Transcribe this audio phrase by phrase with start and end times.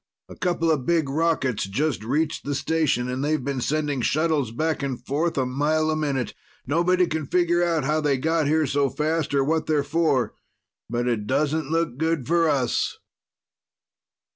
[0.29, 4.81] A couple of big rockets just reached the station and they've been sending shuttles back
[4.81, 6.33] and forth a mile a minute.
[6.65, 10.33] Nobody can figure how they got here so fast or what they're for.
[10.89, 12.97] But it doesn't look good for us!"